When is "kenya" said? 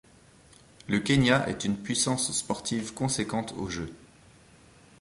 0.97-1.45